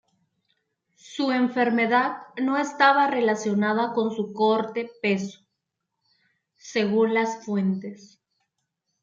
[0.95, 5.45] Su enfermedad no estaba relacionada con su corte peso,
[6.55, 8.19] según las fuentes.